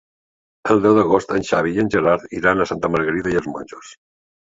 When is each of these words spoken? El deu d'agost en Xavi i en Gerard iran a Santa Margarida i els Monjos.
El 0.75 0.79
deu 0.85 0.95
d'agost 0.99 1.33
en 1.35 1.45
Xavi 1.49 1.73
i 1.75 1.81
en 1.83 1.91
Gerard 1.95 2.33
iran 2.37 2.65
a 2.65 2.67
Santa 2.71 2.91
Margarida 2.95 3.35
i 3.35 3.39
els 3.43 3.51
Monjos. 3.53 3.93